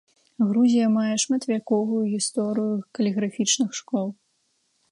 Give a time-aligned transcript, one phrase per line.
[0.51, 4.07] Грузія мае шматвяковую гісторыю каліграфічных школ.